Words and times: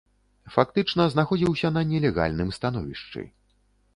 Фактычна 0.53 1.05
знаходзіўся 1.15 1.67
на 1.77 1.83
нелегальным 1.91 2.49
становішчы. 2.59 3.21